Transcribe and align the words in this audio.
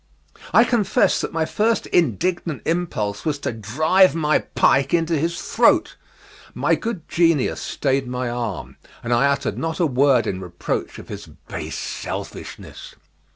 I 0.51 0.63
confess 0.63 1.21
that 1.21 1.31
my 1.31 1.45
first 1.45 1.85
indignant 1.85 2.63
impulse 2.65 3.23
was 3.23 3.37
to 3.37 3.51
drive 3.53 4.15
my 4.15 4.39
pike 4.39 4.95
into 4.95 5.15
his 5.15 5.39
throat. 5.39 5.95
My 6.55 6.73
good 6.73 7.07
genius 7.07 7.61
stayed 7.61 8.07
my 8.07 8.27
arm, 8.27 8.77
and 9.03 9.13
I 9.13 9.27
uttered 9.27 9.59
not 9.59 9.79
a 9.79 9.85
word 9.85 10.25
in 10.25 10.41
reproach 10.41 10.97
of 10.97 11.09
his 11.09 11.27
base 11.47 11.77
selfishness. 11.77 12.95